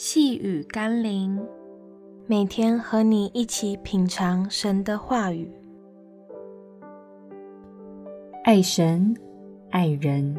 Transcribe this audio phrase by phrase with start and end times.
[0.00, 1.44] 细雨甘霖，
[2.28, 5.50] 每天和你一起品尝神的话语，
[8.44, 9.12] 爱神，
[9.70, 10.36] 爱人。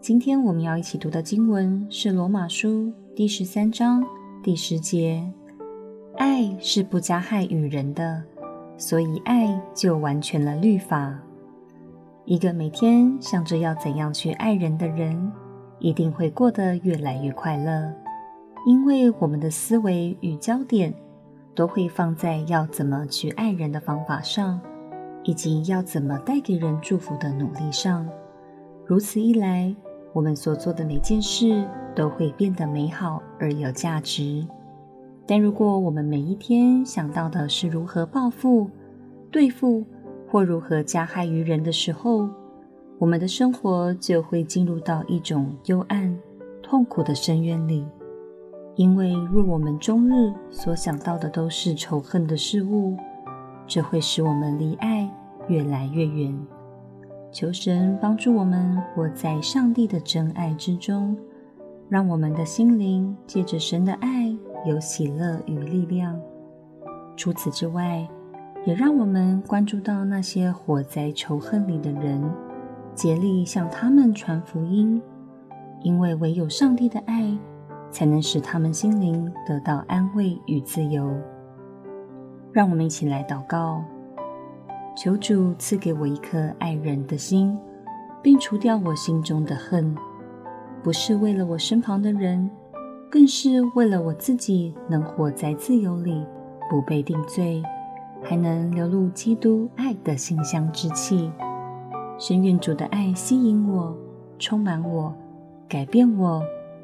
[0.00, 4.06] 今天我们要一起读的经文是罗马书第十三章
[4.44, 5.28] 第十节
[6.16, 8.22] ：“爱是不加害于人的，
[8.76, 11.18] 所以爱就完全了律法。”
[12.26, 15.32] 一个每天想着要怎样去爱人的人，
[15.80, 17.92] 一定会过得越来越快乐。
[18.64, 20.94] 因为我们的思维与焦点
[21.54, 24.60] 都会放在要怎么去爱人的方法上，
[25.24, 28.08] 以及要怎么带给人祝福的努力上。
[28.86, 29.74] 如此一来，
[30.12, 34.46] 我们所做的每件事都会变得美好而有价值。
[35.26, 38.70] 但如果我们每一天想到的是如何报复、
[39.30, 39.84] 对付
[40.28, 42.28] 或如何加害于人的时候，
[42.98, 46.16] 我们的生活就会进入到一种幽暗、
[46.62, 47.84] 痛苦的深渊里。
[48.74, 52.96] 因为若我们终日所想到的都是仇恨的事物，
[53.66, 55.08] 这会使我们离爱
[55.48, 56.34] 越来越远。
[57.30, 61.16] 求神帮助我们活在上帝的真爱之中，
[61.88, 64.34] 让我们的心灵借着神的爱
[64.66, 66.18] 有喜乐与力量。
[67.16, 68.08] 除此之外，
[68.64, 72.22] 也让我们关注到那些活在仇恨里的人，
[72.94, 75.00] 竭力向他们传福音，
[75.82, 77.36] 因为唯有上帝的爱。
[77.92, 81.08] 才能使他们心灵得到安慰与自由。
[82.50, 83.84] 让我们一起来祷告，
[84.96, 87.56] 求主赐给我一颗爱人的心，
[88.20, 89.94] 并除掉我心中的恨，
[90.82, 92.50] 不是为了我身旁的人，
[93.10, 96.26] 更是为了我自己能活在自由里，
[96.68, 97.62] 不被定罪，
[98.22, 101.30] 还能流露基督爱的馨香之气。
[102.18, 103.96] 深愿主的爱吸引我，
[104.38, 105.14] 充满我，
[105.68, 106.42] 改变我。